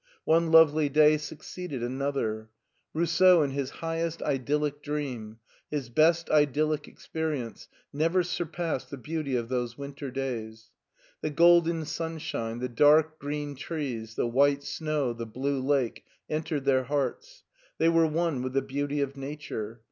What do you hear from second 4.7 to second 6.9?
dream, his best idyllic